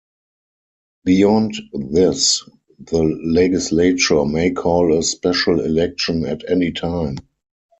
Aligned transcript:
Beyond 1.03 1.53
this, 1.73 2.41
the 2.79 3.03
legislature 3.23 4.25
may 4.25 4.49
call 4.49 4.97
a 4.97 5.03
special 5.03 5.59
election 5.59 6.25
at 6.25 6.41
any 6.49 6.71
time. 6.71 7.17